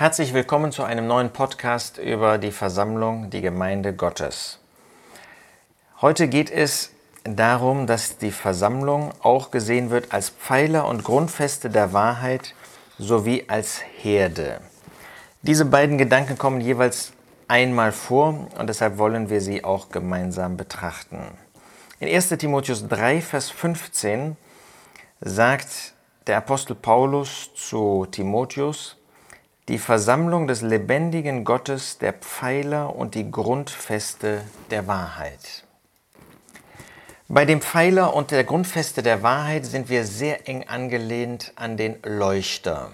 Herzlich 0.00 0.32
willkommen 0.32 0.72
zu 0.72 0.82
einem 0.82 1.06
neuen 1.06 1.28
Podcast 1.28 1.98
über 1.98 2.38
die 2.38 2.52
Versammlung, 2.52 3.28
die 3.28 3.42
Gemeinde 3.42 3.92
Gottes. 3.92 4.58
Heute 6.00 6.26
geht 6.26 6.50
es 6.50 6.92
darum, 7.24 7.86
dass 7.86 8.16
die 8.16 8.30
Versammlung 8.30 9.12
auch 9.20 9.50
gesehen 9.50 9.90
wird 9.90 10.14
als 10.14 10.30
Pfeiler 10.30 10.88
und 10.88 11.04
Grundfeste 11.04 11.68
der 11.68 11.92
Wahrheit 11.92 12.54
sowie 12.96 13.44
als 13.48 13.82
Herde. 13.98 14.62
Diese 15.42 15.66
beiden 15.66 15.98
Gedanken 15.98 16.38
kommen 16.38 16.62
jeweils 16.62 17.12
einmal 17.46 17.92
vor 17.92 18.48
und 18.56 18.68
deshalb 18.70 18.96
wollen 18.96 19.28
wir 19.28 19.42
sie 19.42 19.64
auch 19.64 19.90
gemeinsam 19.90 20.56
betrachten. 20.56 21.18
In 21.98 22.08
1 22.08 22.30
Timotheus 22.38 22.88
3, 22.88 23.20
Vers 23.20 23.50
15 23.50 24.38
sagt 25.20 25.92
der 26.26 26.38
Apostel 26.38 26.74
Paulus 26.74 27.50
zu 27.54 28.06
Timotheus, 28.10 28.96
die 29.70 29.78
Versammlung 29.78 30.48
des 30.48 30.62
lebendigen 30.62 31.44
Gottes, 31.44 31.98
der 31.98 32.12
Pfeiler 32.12 32.96
und 32.96 33.14
die 33.14 33.30
Grundfeste 33.30 34.42
der 34.72 34.88
Wahrheit. 34.88 35.64
Bei 37.28 37.44
dem 37.44 37.60
Pfeiler 37.60 38.12
und 38.14 38.32
der 38.32 38.42
Grundfeste 38.42 39.04
der 39.04 39.22
Wahrheit 39.22 39.64
sind 39.64 39.88
wir 39.88 40.04
sehr 40.04 40.48
eng 40.48 40.64
angelehnt 40.66 41.52
an 41.54 41.76
den 41.76 41.98
Leuchter. 42.02 42.90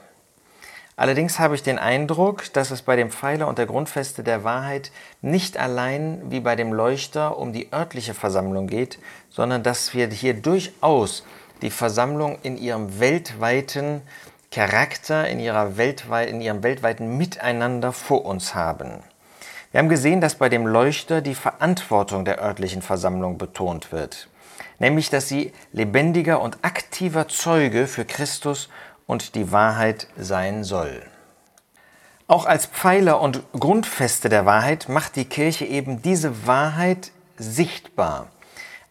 Allerdings 0.96 1.38
habe 1.38 1.54
ich 1.54 1.62
den 1.62 1.78
Eindruck, 1.78 2.52
dass 2.52 2.70
es 2.70 2.82
bei 2.82 2.94
dem 2.94 3.10
Pfeiler 3.10 3.48
und 3.48 3.56
der 3.56 3.64
Grundfeste 3.64 4.22
der 4.22 4.44
Wahrheit 4.44 4.92
nicht 5.22 5.56
allein 5.56 6.30
wie 6.30 6.40
bei 6.40 6.56
dem 6.56 6.74
Leuchter 6.74 7.38
um 7.38 7.54
die 7.54 7.72
örtliche 7.72 8.12
Versammlung 8.12 8.66
geht, 8.66 8.98
sondern 9.30 9.62
dass 9.62 9.94
wir 9.94 10.08
hier 10.08 10.34
durchaus 10.34 11.24
die 11.62 11.70
Versammlung 11.70 12.38
in 12.42 12.58
ihrem 12.58 13.00
weltweiten 13.00 14.02
Charakter, 14.50 15.28
in, 15.28 15.38
ihrer 15.38 15.76
weltweit, 15.76 16.28
in 16.28 16.40
ihrem 16.40 16.62
weltweiten 16.62 17.16
Miteinander 17.16 17.92
vor 17.92 18.24
uns 18.24 18.54
haben. 18.54 19.02
Wir 19.72 19.80
haben 19.80 19.88
gesehen, 19.88 20.20
dass 20.20 20.36
bei 20.36 20.48
dem 20.48 20.66
Leuchter 20.66 21.20
die 21.20 21.34
Verantwortung 21.34 22.24
der 22.24 22.40
örtlichen 22.40 22.82
Versammlung 22.82 23.36
betont 23.36 23.92
wird, 23.92 24.28
nämlich 24.78 25.10
dass 25.10 25.28
sie 25.28 25.52
lebendiger 25.72 26.40
und 26.40 26.58
aktiver 26.62 27.28
Zeuge 27.28 27.86
für 27.86 28.04
Christus 28.04 28.70
und 29.06 29.34
die 29.34 29.52
Wahrheit 29.52 30.08
sein 30.16 30.64
soll. 30.64 31.02
Auch 32.28 32.46
als 32.46 32.66
Pfeiler 32.66 33.20
und 33.20 33.42
Grundfeste 33.52 34.28
der 34.28 34.46
Wahrheit 34.46 34.88
macht 34.88 35.16
die 35.16 35.26
Kirche 35.26 35.64
eben 35.64 36.02
diese 36.02 36.46
Wahrheit 36.46 37.12
sichtbar. 37.36 38.28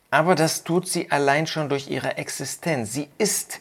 Aber 0.10 0.36
das 0.36 0.64
tut 0.64 0.88
sie 0.88 1.12
allein 1.12 1.46
schon 1.46 1.68
durch 1.68 1.90
ihre 1.90 2.18
Existenz. 2.18 2.94
Sie 2.94 3.10
ist 3.18 3.60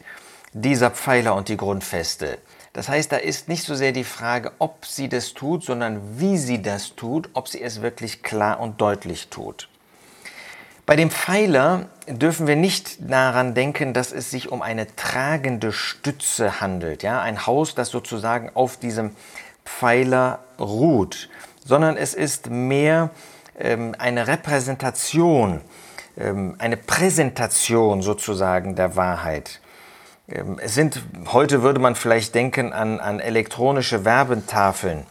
dieser 0.55 0.89
Pfeiler 0.89 1.35
und 1.35 1.49
die 1.49 1.57
Grundfeste. 1.57 2.37
Das 2.71 2.87
heißt, 2.87 3.11
da 3.11 3.17
ist 3.17 3.49
nicht 3.49 3.63
so 3.63 3.75
sehr 3.75 3.91
die 3.91 4.05
Frage, 4.05 4.53
ob 4.57 4.85
sie 4.85 5.09
das 5.09 5.33
tut, 5.33 5.63
sondern 5.63 6.19
wie 6.19 6.37
sie 6.37 6.61
das 6.61 6.95
tut, 6.95 7.29
ob 7.33 7.49
sie 7.49 7.61
es 7.61 7.81
wirklich 7.81 8.23
klar 8.23 8.59
und 8.61 8.79
deutlich 8.79 9.27
tut. 9.27 9.67
Bei 10.85 10.95
dem 10.95 11.11
Pfeiler 11.11 11.87
dürfen 12.07 12.47
wir 12.47 12.55
nicht 12.55 12.97
daran 12.99 13.53
denken, 13.53 13.93
dass 13.93 14.11
es 14.13 14.31
sich 14.31 14.51
um 14.51 14.61
eine 14.61 14.95
tragende 14.95 15.73
Stütze 15.73 16.61
handelt, 16.61 17.03
ja, 17.03 17.21
ein 17.21 17.45
Haus, 17.45 17.75
das 17.75 17.89
sozusagen 17.89 18.51
auf 18.53 18.77
diesem 18.77 19.15
Pfeiler 19.65 20.39
ruht, 20.59 21.29
sondern 21.65 21.97
es 21.97 22.13
ist 22.13 22.49
mehr 22.49 23.09
ähm, 23.59 23.95
eine 23.97 24.27
Repräsentation, 24.27 25.61
ähm, 26.17 26.55
eine 26.59 26.77
Präsentation 26.77 28.01
sozusagen 28.01 28.75
der 28.75 28.95
Wahrheit. 28.95 29.59
Ähm, 30.27 30.57
es 30.59 30.75
sind, 30.75 31.01
heute 31.31 31.61
würde 31.61 31.79
man 31.79 31.95
vielleicht 31.95 32.35
denken 32.35 32.73
an, 32.73 32.99
an 32.99 33.19
elektronische 33.19 34.05
Werbetafeln. 34.05 35.05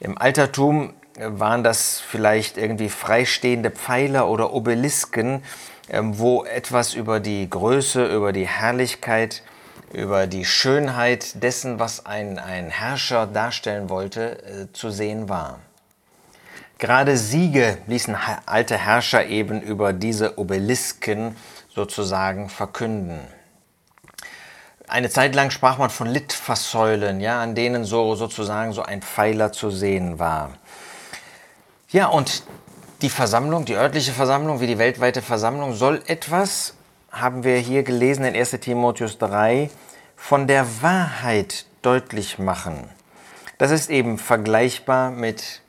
Im 0.00 0.18
Altertum 0.18 0.92
äh, 1.16 1.26
waren 1.28 1.64
das 1.64 2.00
vielleicht 2.00 2.58
irgendwie 2.58 2.88
freistehende 2.88 3.70
Pfeiler 3.70 4.28
oder 4.28 4.52
Obelisken, 4.52 5.42
ähm, 5.90 6.18
wo 6.18 6.44
etwas 6.44 6.94
über 6.94 7.20
die 7.20 7.48
Größe, 7.48 8.06
über 8.06 8.32
die 8.32 8.46
Herrlichkeit, 8.46 9.42
über 9.92 10.26
die 10.26 10.44
Schönheit 10.44 11.42
dessen, 11.42 11.78
was 11.78 12.04
ein, 12.04 12.38
ein 12.38 12.68
Herrscher 12.68 13.26
darstellen 13.26 13.88
wollte, 13.88 14.42
äh, 14.42 14.72
zu 14.72 14.90
sehen 14.90 15.28
war. 15.28 15.60
Gerade 16.76 17.16
Siege 17.16 17.78
ließen 17.88 18.16
alte 18.46 18.76
Herrscher 18.76 19.26
eben 19.26 19.60
über 19.60 19.92
diese 19.92 20.38
Obelisken 20.38 21.34
sozusagen 21.74 22.50
verkünden. 22.50 23.18
Eine 24.88 25.10
Zeit 25.10 25.34
lang 25.34 25.50
sprach 25.50 25.76
man 25.76 25.90
von 25.90 26.06
Litfaßsäulen, 26.06 27.20
ja, 27.20 27.42
an 27.42 27.54
denen 27.54 27.84
so 27.84 28.14
sozusagen 28.14 28.72
so 28.72 28.82
ein 28.82 29.02
Pfeiler 29.02 29.52
zu 29.52 29.70
sehen 29.70 30.18
war. 30.18 30.52
Ja, 31.90 32.06
und 32.06 32.42
die 33.02 33.10
Versammlung, 33.10 33.66
die 33.66 33.74
örtliche 33.74 34.12
Versammlung 34.12 34.60
wie 34.60 34.66
die 34.66 34.78
weltweite 34.78 35.20
Versammlung 35.20 35.74
soll 35.74 36.02
etwas, 36.06 36.72
haben 37.12 37.44
wir 37.44 37.58
hier 37.58 37.82
gelesen 37.82 38.24
in 38.24 38.34
1 38.34 38.50
Timotheus 38.60 39.18
3, 39.18 39.70
von 40.16 40.46
der 40.46 40.66
Wahrheit 40.82 41.66
deutlich 41.82 42.38
machen. 42.38 42.88
Das 43.58 43.70
ist 43.70 43.90
eben 43.90 44.18
vergleichbar 44.18 45.10
mit 45.10 45.60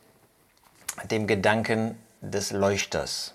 dem 1.11 1.27
Gedanken 1.27 1.97
des 2.21 2.51
Leuchters. 2.51 3.33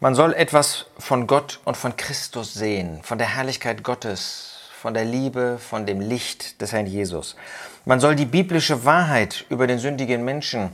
Man 0.00 0.14
soll 0.14 0.32
etwas 0.32 0.86
von 0.98 1.26
Gott 1.26 1.60
und 1.64 1.76
von 1.76 1.96
Christus 1.96 2.54
sehen, 2.54 3.02
von 3.02 3.18
der 3.18 3.36
Herrlichkeit 3.36 3.84
Gottes, 3.84 4.49
von 4.80 4.94
der 4.94 5.04
Liebe, 5.04 5.58
von 5.58 5.84
dem 5.84 6.00
Licht 6.00 6.62
des 6.62 6.72
Herrn 6.72 6.86
Jesus. 6.86 7.36
Man 7.84 8.00
soll 8.00 8.14
die 8.16 8.24
biblische 8.24 8.86
Wahrheit 8.86 9.44
über 9.50 9.66
den 9.66 9.78
sündigen 9.78 10.24
Menschen 10.24 10.70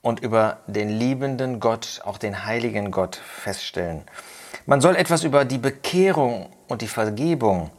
und 0.00 0.20
über 0.20 0.58
den 0.68 0.88
liebenden 0.88 1.58
Gott, 1.58 2.02
auch 2.04 2.18
den 2.18 2.46
heiligen 2.46 2.92
Gott 2.92 3.16
feststellen. 3.16 4.02
Man 4.64 4.80
soll 4.80 4.94
etwas 4.94 5.24
über 5.24 5.44
die 5.44 5.58
Bekehrung 5.58 6.50
und 6.68 6.82
die 6.82 6.86
Vergebung 6.86 7.70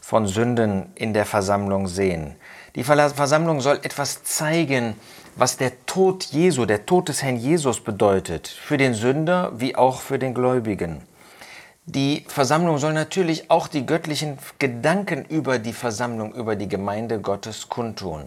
von 0.00 0.26
Sünden 0.26 0.86
in 0.94 1.12
der 1.12 1.26
Versammlung 1.26 1.88
sehen. 1.88 2.34
Die 2.74 2.82
Versammlung 2.82 3.60
soll 3.60 3.78
etwas 3.82 4.24
zeigen, 4.24 4.96
was 5.34 5.58
der 5.58 5.84
Tod 5.84 6.24
Jesu, 6.24 6.64
der 6.64 6.86
Tod 6.86 7.10
des 7.10 7.22
Herrn 7.22 7.36
Jesus 7.36 7.80
bedeutet, 7.80 8.48
für 8.48 8.78
den 8.78 8.94
Sünder 8.94 9.52
wie 9.56 9.76
auch 9.76 10.00
für 10.00 10.18
den 10.18 10.32
Gläubigen. 10.32 11.02
Die 11.88 12.24
Versammlung 12.26 12.78
soll 12.78 12.94
natürlich 12.94 13.48
auch 13.48 13.68
die 13.68 13.86
göttlichen 13.86 14.40
Gedanken 14.58 15.24
über 15.24 15.60
die 15.60 15.72
Versammlung, 15.72 16.34
über 16.34 16.56
die 16.56 16.68
Gemeinde 16.68 17.20
Gottes 17.20 17.68
kundtun. 17.68 18.26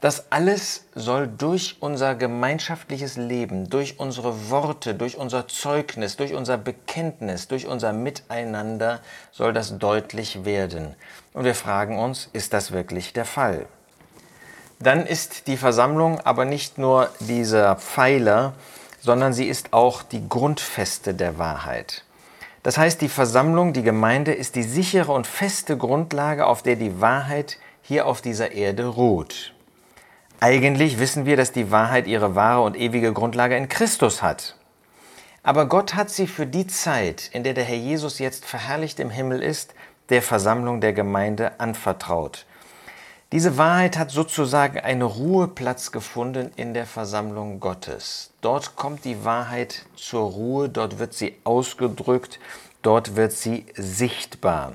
Das 0.00 0.30
alles 0.30 0.84
soll 0.94 1.26
durch 1.26 1.78
unser 1.80 2.14
gemeinschaftliches 2.14 3.16
Leben, 3.16 3.68
durch 3.68 3.98
unsere 3.98 4.48
Worte, 4.48 4.94
durch 4.94 5.16
unser 5.16 5.48
Zeugnis, 5.48 6.16
durch 6.16 6.34
unser 6.34 6.56
Bekenntnis, 6.56 7.48
durch 7.48 7.66
unser 7.66 7.92
Miteinander 7.92 9.00
soll 9.32 9.52
das 9.52 9.76
deutlich 9.76 10.44
werden. 10.44 10.94
Und 11.32 11.42
wir 11.42 11.56
fragen 11.56 11.98
uns, 11.98 12.28
ist 12.32 12.52
das 12.52 12.70
wirklich 12.70 13.12
der 13.12 13.24
Fall? 13.24 13.66
Dann 14.78 15.04
ist 15.04 15.48
die 15.48 15.56
Versammlung 15.56 16.20
aber 16.20 16.44
nicht 16.44 16.78
nur 16.78 17.10
dieser 17.18 17.74
Pfeiler, 17.74 18.54
sondern 19.00 19.32
sie 19.32 19.48
ist 19.48 19.72
auch 19.72 20.04
die 20.04 20.28
Grundfeste 20.28 21.12
der 21.12 21.38
Wahrheit. 21.38 22.04
Das 22.62 22.76
heißt, 22.76 23.00
die 23.00 23.08
Versammlung, 23.08 23.72
die 23.72 23.82
Gemeinde 23.82 24.32
ist 24.32 24.54
die 24.54 24.62
sichere 24.62 25.12
und 25.12 25.26
feste 25.26 25.76
Grundlage, 25.76 26.46
auf 26.46 26.62
der 26.62 26.76
die 26.76 27.00
Wahrheit 27.00 27.58
hier 27.82 28.06
auf 28.06 28.20
dieser 28.20 28.52
Erde 28.52 28.86
ruht. 28.86 29.54
Eigentlich 30.40 30.98
wissen 30.98 31.26
wir, 31.26 31.36
dass 31.36 31.52
die 31.52 31.70
Wahrheit 31.70 32.06
ihre 32.06 32.34
wahre 32.34 32.62
und 32.62 32.76
ewige 32.76 33.12
Grundlage 33.12 33.56
in 33.56 33.68
Christus 33.68 34.22
hat. 34.22 34.56
Aber 35.42 35.66
Gott 35.66 35.94
hat 35.94 36.10
sie 36.10 36.26
für 36.26 36.46
die 36.46 36.66
Zeit, 36.66 37.30
in 37.32 37.44
der 37.44 37.54
der 37.54 37.64
Herr 37.64 37.76
Jesus 37.76 38.18
jetzt 38.18 38.44
verherrlicht 38.44 39.00
im 39.00 39.10
Himmel 39.10 39.42
ist, 39.42 39.74
der 40.10 40.22
Versammlung 40.22 40.80
der 40.80 40.92
Gemeinde 40.92 41.58
anvertraut. 41.58 42.44
Diese 43.32 43.56
Wahrheit 43.56 43.96
hat 43.96 44.10
sozusagen 44.10 44.80
einen 44.80 45.02
Ruheplatz 45.02 45.92
gefunden 45.92 46.50
in 46.56 46.74
der 46.74 46.84
Versammlung 46.84 47.60
Gottes. 47.60 48.32
Dort 48.40 48.74
kommt 48.74 49.04
die 49.04 49.24
Wahrheit 49.24 49.84
zur 49.94 50.22
Ruhe, 50.22 50.68
dort 50.68 50.98
wird 50.98 51.14
sie 51.14 51.36
ausgedrückt, 51.44 52.40
dort 52.82 53.14
wird 53.14 53.30
sie 53.30 53.66
sichtbar. 53.76 54.72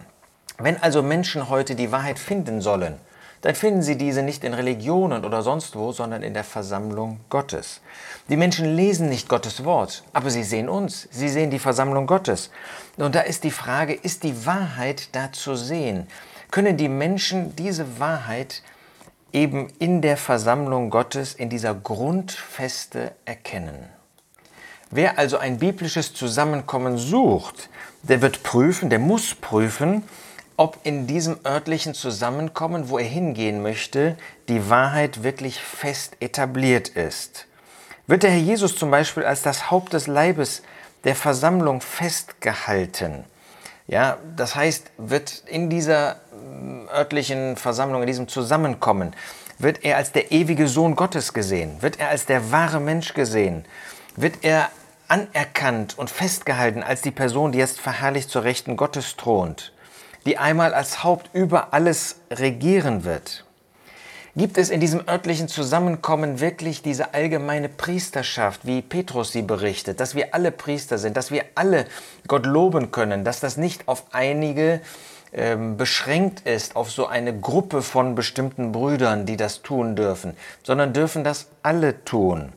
Wenn 0.57 0.81
also 0.81 1.03
Menschen 1.03 1.50
heute 1.50 1.75
die 1.75 1.91
Wahrheit 1.91 2.18
finden 2.18 2.62
sollen, 2.62 2.95
dann 3.41 3.56
finden 3.56 3.81
sie 3.81 3.97
diese 3.97 4.24
nicht 4.24 4.45
in 4.45 4.53
Religionen 4.53 5.25
oder 5.25 5.41
sonst 5.41 5.75
wo, 5.75 5.91
sondern 5.91 6.24
in 6.24 6.33
der 6.33 6.45
Versammlung 6.45 7.19
Gottes. 7.29 7.81
Die 8.29 8.38
Menschen 8.38 8.74
lesen 8.74 9.09
nicht 9.09 9.27
Gottes 9.27 9.65
Wort, 9.65 10.06
aber 10.13 10.29
sie 10.29 10.44
sehen 10.44 10.69
uns, 10.69 11.09
sie 11.12 11.27
sehen 11.27 11.51
die 11.51 11.59
Versammlung 11.59 12.07
Gottes. 12.07 12.51
Und 12.95 13.15
da 13.15 13.19
ist 13.19 13.44
die 13.44 13.51
Frage, 13.51 13.94
ist 13.94 14.24
die 14.24 14.45
Wahrheit 14.45 15.09
da 15.13 15.33
zu 15.33 15.56
sehen? 15.56 16.07
Können 16.55 16.77
die 16.77 16.87
Menschen 16.87 17.53
diese 17.57 17.99
Wahrheit 17.99 18.63
eben 19.33 19.67
in 19.77 20.01
der 20.01 20.15
Versammlung 20.15 20.89
Gottes, 20.89 21.33
in 21.33 21.49
dieser 21.49 21.75
Grundfeste 21.75 23.11
erkennen. 23.25 23.89
Wer 24.89 25.19
also 25.19 25.37
ein 25.37 25.59
biblisches 25.59 26.13
Zusammenkommen 26.13 26.97
sucht, 26.97 27.69
der 28.03 28.21
wird 28.21 28.41
prüfen, 28.43 28.89
der 28.89 28.99
muss 28.99 29.35
prüfen, 29.35 30.03
ob 30.55 30.79
in 30.83 31.07
diesem 31.07 31.39
örtlichen 31.45 31.93
Zusammenkommen, 31.93 32.87
wo 32.87 32.99
er 32.99 33.03
hingehen 33.03 33.61
möchte, 33.61 34.15
die 34.47 34.69
Wahrheit 34.69 35.23
wirklich 35.23 35.59
fest 35.59 36.15
etabliert 36.21 36.87
ist. 36.87 37.47
Wird 38.07 38.23
der 38.23 38.31
Herr 38.31 38.39
Jesus 38.39 38.77
zum 38.77 38.91
Beispiel 38.91 39.25
als 39.25 39.41
das 39.41 39.71
Haupt 39.71 39.91
des 39.91 40.07
Leibes 40.07 40.61
der 41.03 41.17
Versammlung 41.17 41.81
festgehalten? 41.81 43.25
Ja, 43.87 44.17
das 44.35 44.55
heißt, 44.55 44.91
wird 44.97 45.43
in 45.45 45.69
dieser 45.69 46.17
mm, 46.31 46.87
örtlichen 46.89 47.55
Versammlung, 47.55 48.01
in 48.01 48.07
diesem 48.07 48.27
Zusammenkommen, 48.27 49.15
wird 49.59 49.85
er 49.85 49.97
als 49.97 50.11
der 50.11 50.31
ewige 50.31 50.67
Sohn 50.67 50.95
Gottes 50.95 51.33
gesehen? 51.33 51.81
Wird 51.81 51.99
er 51.99 52.09
als 52.09 52.25
der 52.25 52.51
wahre 52.51 52.79
Mensch 52.79 53.13
gesehen? 53.13 53.65
Wird 54.15 54.43
er 54.43 54.69
anerkannt 55.07 55.97
und 55.97 56.09
festgehalten 56.09 56.83
als 56.83 57.01
die 57.01 57.11
Person, 57.11 57.51
die 57.51 57.59
jetzt 57.59 57.79
verherrlicht 57.79 58.29
zur 58.29 58.43
Rechten 58.43 58.75
Gottes 58.75 59.15
thront? 59.15 59.71
die 60.25 60.38
einmal 60.38 60.73
als 60.73 61.03
Haupt 61.03 61.29
über 61.33 61.73
alles 61.73 62.17
regieren 62.31 63.03
wird. 63.03 63.44
Gibt 64.37 64.57
es 64.57 64.69
in 64.69 64.81
diesem 64.81 65.07
örtlichen 65.07 65.47
Zusammenkommen 65.47 66.41
wirklich 66.41 66.81
diese 66.81 67.13
allgemeine 67.13 67.69
Priesterschaft, 67.69 68.65
wie 68.65 68.81
Petrus 68.81 69.31
sie 69.31 69.43
berichtet, 69.43 70.01
dass 70.01 70.13
wir 70.13 70.33
alle 70.33 70.51
Priester 70.51 70.97
sind, 70.97 71.15
dass 71.15 71.31
wir 71.31 71.45
alle 71.55 71.85
Gott 72.27 72.45
loben 72.45 72.91
können, 72.91 73.23
dass 73.23 73.39
das 73.39 73.55
nicht 73.55 73.87
auf 73.87 74.03
einige 74.11 74.81
ähm, 75.31 75.77
beschränkt 75.77 76.45
ist, 76.45 76.75
auf 76.75 76.91
so 76.91 77.07
eine 77.07 77.39
Gruppe 77.39 77.81
von 77.81 78.15
bestimmten 78.15 78.73
Brüdern, 78.73 79.25
die 79.25 79.37
das 79.37 79.61
tun 79.61 79.95
dürfen, 79.95 80.35
sondern 80.63 80.91
dürfen 80.91 81.23
das 81.23 81.47
alle 81.63 82.03
tun 82.03 82.51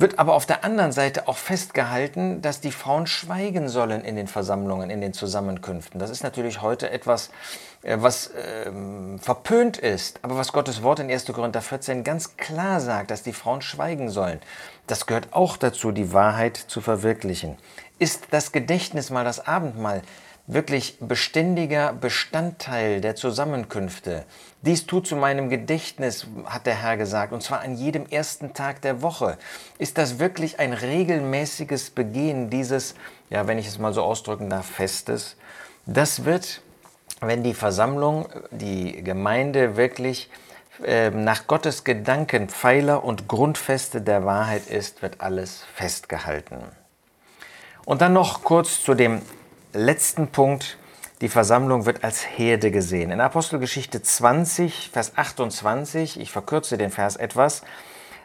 wird 0.00 0.18
aber 0.18 0.34
auf 0.34 0.46
der 0.46 0.64
anderen 0.64 0.92
Seite 0.92 1.28
auch 1.28 1.36
festgehalten, 1.36 2.40
dass 2.42 2.60
die 2.60 2.72
Frauen 2.72 3.06
schweigen 3.06 3.68
sollen 3.68 4.02
in 4.02 4.16
den 4.16 4.26
Versammlungen, 4.26 4.90
in 4.90 5.00
den 5.00 5.12
Zusammenkünften. 5.12 6.00
Das 6.00 6.10
ist 6.10 6.22
natürlich 6.22 6.62
heute 6.62 6.90
etwas, 6.90 7.30
äh, 7.82 7.98
was 8.00 8.30
ähm, 8.66 9.18
verpönt 9.18 9.76
ist, 9.76 10.20
aber 10.22 10.36
was 10.36 10.52
Gottes 10.52 10.82
Wort 10.82 11.00
in 11.00 11.10
1. 11.10 11.26
Korinther 11.26 11.60
14 11.60 12.02
ganz 12.02 12.36
klar 12.36 12.80
sagt, 12.80 13.10
dass 13.10 13.22
die 13.22 13.32
Frauen 13.32 13.62
schweigen 13.62 14.08
sollen. 14.08 14.40
Das 14.86 15.06
gehört 15.06 15.28
auch 15.32 15.56
dazu, 15.56 15.92
die 15.92 16.12
Wahrheit 16.12 16.56
zu 16.56 16.80
verwirklichen. 16.80 17.58
Ist 17.98 18.28
das 18.30 18.52
Gedächtnis 18.52 19.10
mal 19.10 19.24
das 19.24 19.46
Abendmahl 19.46 20.02
wirklich 20.52 20.96
beständiger 21.00 21.92
Bestandteil 21.92 23.00
der 23.00 23.14
Zusammenkünfte. 23.14 24.24
Dies 24.62 24.86
tut 24.86 25.06
zu 25.06 25.16
meinem 25.16 25.48
Gedächtnis, 25.48 26.26
hat 26.44 26.66
der 26.66 26.74
Herr 26.74 26.96
gesagt, 26.96 27.32
und 27.32 27.42
zwar 27.42 27.60
an 27.60 27.76
jedem 27.76 28.06
ersten 28.06 28.52
Tag 28.52 28.82
der 28.82 29.00
Woche. 29.00 29.38
Ist 29.78 29.96
das 29.96 30.18
wirklich 30.18 30.58
ein 30.58 30.72
regelmäßiges 30.72 31.90
Begehen 31.90 32.50
dieses, 32.50 32.94
ja, 33.30 33.46
wenn 33.46 33.58
ich 33.58 33.68
es 33.68 33.78
mal 33.78 33.92
so 33.92 34.02
ausdrücken 34.02 34.50
darf, 34.50 34.66
Festes? 34.66 35.36
Das 35.86 36.24
wird, 36.24 36.62
wenn 37.20 37.42
die 37.42 37.54
Versammlung, 37.54 38.28
die 38.50 39.02
Gemeinde 39.02 39.76
wirklich 39.76 40.28
äh, 40.84 41.10
nach 41.10 41.46
Gottes 41.46 41.84
Gedanken 41.84 42.48
Pfeiler 42.48 43.04
und 43.04 43.28
Grundfeste 43.28 44.00
der 44.00 44.24
Wahrheit 44.24 44.66
ist, 44.66 45.02
wird 45.02 45.20
alles 45.20 45.64
festgehalten. 45.74 46.56
Und 47.84 48.02
dann 48.02 48.12
noch 48.12 48.42
kurz 48.42 48.82
zu 48.82 48.94
dem 48.94 49.22
letzten 49.72 50.28
Punkt. 50.28 50.78
Die 51.20 51.28
Versammlung 51.28 51.84
wird 51.84 52.02
als 52.02 52.26
Herde 52.26 52.70
gesehen. 52.70 53.10
In 53.10 53.20
Apostelgeschichte 53.20 54.02
20, 54.02 54.90
Vers 54.92 55.12
28, 55.16 56.18
ich 56.18 56.30
verkürze 56.30 56.78
den 56.78 56.90
Vers 56.90 57.16
etwas, 57.16 57.62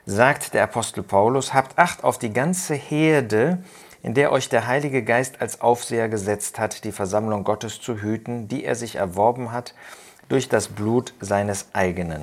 sagt 0.06 0.54
der 0.54 0.64
Apostel 0.64 1.04
Paulus, 1.04 1.54
habt 1.54 1.78
Acht 1.78 2.04
auf 2.04 2.18
die 2.18 2.32
ganze 2.32 2.74
Herde, 2.74 3.60
in 4.02 4.14
der 4.14 4.32
euch 4.32 4.50
der 4.50 4.68
Heilige 4.68 5.04
Geist 5.04 5.42
als 5.42 5.62
Aufseher 5.62 6.08
gesetzt 6.08 6.58
hat, 6.58 6.84
die 6.84 6.92
Versammlung 6.92 7.44
Gottes 7.44 7.82
zu 7.82 8.02
hüten, 8.02 8.48
die 8.48 8.64
er 8.64 8.76
sich 8.76 8.96
erworben 8.96 9.52
hat 9.52 9.74
durch 10.30 10.48
das 10.48 10.70
Blut 10.70 11.14
seines 11.20 11.68
eigenen. 11.74 12.22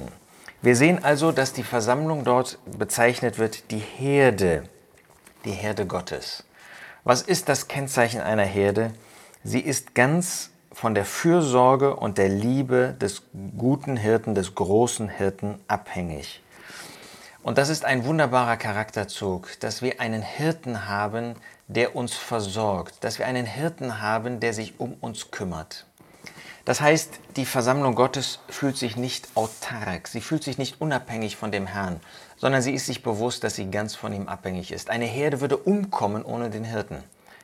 Wir 0.63 0.77
sehen 0.77 1.05
also, 1.05 1.33
dass 1.33 1.53
die 1.53 1.65
Versammlung 1.65 2.25
dort 2.25 2.59
bezeichnet 2.79 3.39
wird, 3.39 3.71
die 3.73 3.79
Herde, 3.79 4.63
die 5.45 5.51
Herde 5.51 5.87
Gottes. 5.87 6.45
Was 7.05 7.21
ist 7.21 7.49
das 7.49 7.67
Kennzeichen 7.67 8.21
einer 8.21 8.45
Herde? 8.45 8.93
Sie 9.45 9.59
ist 9.59 9.97
ganz 9.97 10.51
von 10.71 10.95
der 10.95 11.05
Fürsorge 11.05 11.97
und 11.97 12.17
der 12.17 12.29
Liebe 12.29 12.95
des 13.01 13.23
guten 13.59 13.97
Hirten, 13.97 14.37
des 14.37 14.55
großen 14.55 15.09
Hirten 15.09 15.61
abhängig. 15.67 16.43
Und 17.43 17.59
das 17.59 17.69
ist 17.69 17.85
ein 17.85 18.05
wunderbarer 18.05 18.57
Charakterzug, 18.57 19.59
dass 19.59 19.83
wir 19.83 20.01
einen 20.01 20.23
Hirten 20.23 20.87
haben, 20.87 21.35
der 21.67 21.97
uns 21.97 22.15
versorgt, 22.15 23.03
dass 23.03 23.19
wir 23.19 23.27
einen 23.27 23.45
Hirten 23.45 24.01
haben, 24.01 24.39
der 24.39 24.55
sich 24.55 24.79
um 24.79 24.95
uns 25.01 25.33
kümmert. 25.33 25.87
Das 26.65 26.81
heißt, 26.81 27.11
die 27.35 27.45
Versammlung 27.45 27.97
Gottes 27.97 28.39
fühlt 28.49 28.77
sich 28.77 28.97
nicht 28.97 29.29
autark, 29.35 30.07
sie 30.07 30.21
fühlt 30.21 30.45
sich 30.45 30.57
nicht 30.57 30.81
unabhängig 30.81 31.35
von 31.35 31.51
dem 31.51 31.67
Herrn, 31.67 31.99
sondern 32.37 32.63
sie 32.63 32.75
ist 32.75 32.87
sich 32.87 33.03
bewusst, 33.03 33.43
dass 33.43 33.57
sie 33.57 33.69
ganz 33.73 33.97
von 33.97 34.13
ihm 34.13 34.29
abhängig 34.29 34.71
ist. 34.71 34.89
Eine 34.89 35.07
Herde 35.07 35.41
würde 35.41 35.57
umkommen 35.57 36.25
ohne 36.25 36.49
den 36.49 36.63
Hirten. 36.63 37.03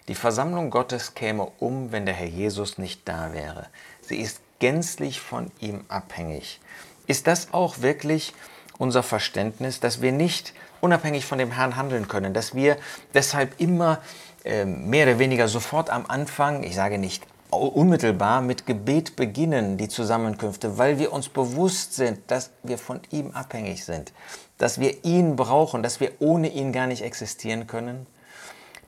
Die 0.09 0.15
Versammlung 0.15 0.71
Gottes 0.71 1.15
käme 1.15 1.53
um, 1.59 1.93
wenn 1.93 2.07
der 2.07 2.15
Herr 2.15 2.27
Jesus 2.27 2.79
nicht 2.79 3.07
da 3.07 3.35
wäre. 3.35 3.67
Sie 4.01 4.17
ist 4.17 4.41
gänzlich 4.59 5.21
von 5.21 5.53
ihm 5.61 5.85
abhängig. 5.89 6.61
Ist 7.07 7.27
das 7.27 7.53
auch 7.53 7.83
wirklich 7.83 8.33
unser 8.79 9.03
Verständnis, 9.03 9.81
dass 9.81 10.01
wir 10.01 10.13
nicht 10.13 10.55
unabhängig 10.81 11.27
von 11.27 11.39
dem 11.39 11.51
Herrn 11.51 11.77
handeln 11.77 12.09
können, 12.09 12.33
dass 12.33 12.55
wir 12.55 12.79
deshalb 13.13 13.61
immer 13.61 14.01
äh, 14.45 14.65
mehr 14.65 15.07
oder 15.07 15.19
weniger 15.19 15.47
sofort 15.47 15.91
am 15.91 16.07
Anfang, 16.07 16.63
ich 16.63 16.75
sage 16.75 16.97
nicht 16.99 17.27
unmittelbar 17.51 18.41
mit 18.41 18.67
Gebet 18.67 19.17
beginnen, 19.17 19.77
die 19.77 19.89
Zusammenkünfte, 19.89 20.79
weil 20.79 20.99
wir 20.99 21.13
uns 21.13 21.29
bewusst 21.29 21.95
sind, 21.95 22.21
dass 22.31 22.51
wir 22.63 22.79
von 22.79 23.01
ihm 23.11 23.33
abhängig 23.33 23.85
sind, 23.85 24.13
dass 24.59 24.81
wir 24.81 25.05
ihn 25.05 25.37
brauchen, 25.37 25.83
dass 25.83 26.01
wir 26.01 26.13
ohne 26.19 26.49
ihn 26.49 26.73
gar 26.73 26.87
nicht 26.87 27.03
existieren 27.03 27.67
können? 27.67 28.07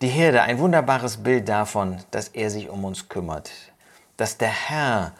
Die 0.02 0.08
Herde, 0.08 0.40
ein 0.40 0.58
wunderbares 0.58 1.18
Bild 1.18 1.46
davon, 1.46 1.98
dass 2.10 2.28
er 2.28 2.48
sich 2.48 2.70
um 2.70 2.86
uns 2.86 3.10
kümmert, 3.10 3.50
dass 4.16 4.38
der 4.38 4.48
Herr, 4.48 5.12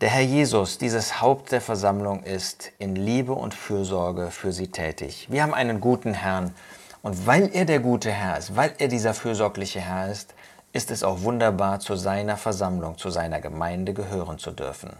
der 0.00 0.08
Herr 0.08 0.22
Jesus, 0.22 0.78
dieses 0.78 1.20
Haupt 1.20 1.52
der 1.52 1.60
Versammlung 1.60 2.22
ist, 2.22 2.72
in 2.78 2.96
Liebe 2.96 3.34
und 3.34 3.52
Fürsorge 3.52 4.30
für 4.30 4.52
sie 4.52 4.68
tätig. 4.68 5.26
Wir 5.30 5.42
haben 5.42 5.52
einen 5.52 5.82
guten 5.82 6.14
Herrn 6.14 6.54
und 7.02 7.26
weil 7.26 7.50
er 7.52 7.66
der 7.66 7.80
gute 7.80 8.10
Herr 8.10 8.38
ist, 8.38 8.56
weil 8.56 8.72
er 8.78 8.88
dieser 8.88 9.12
fürsorgliche 9.12 9.80
Herr 9.80 10.10
ist, 10.10 10.32
ist 10.72 10.90
es 10.90 11.02
auch 11.02 11.20
wunderbar, 11.20 11.80
zu 11.80 11.94
seiner 11.94 12.38
Versammlung, 12.38 12.96
zu 12.96 13.10
seiner 13.10 13.42
Gemeinde 13.42 13.92
gehören 13.92 14.38
zu 14.38 14.50
dürfen. 14.50 14.92